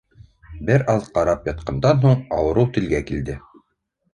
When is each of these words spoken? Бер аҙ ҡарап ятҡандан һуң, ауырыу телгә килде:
Бер 0.69 0.83
аҙ 0.93 1.03
ҡарап 1.17 1.45
ятҡандан 1.51 2.01
һуң, 2.07 2.17
ауырыу 2.39 2.73
телгә 2.79 3.03
килде: 3.11 3.37